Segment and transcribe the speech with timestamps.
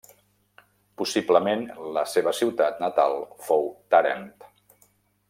[1.01, 1.61] Possiblement
[1.97, 3.19] la seva ciutat natal
[3.49, 4.29] fou Tàrent.